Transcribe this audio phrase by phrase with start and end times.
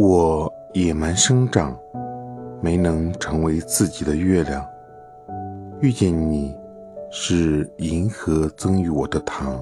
[0.00, 1.76] 我野蛮生长
[2.62, 4.64] 没能成为自己的月亮。
[5.80, 6.56] 遇见你
[7.10, 9.60] 是银河赠予我的糖